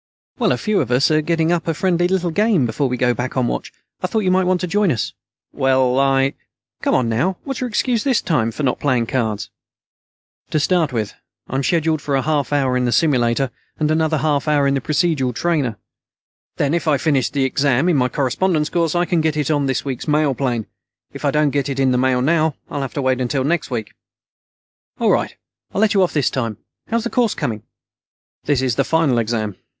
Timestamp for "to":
4.61-4.65, 10.49-10.59, 22.95-23.03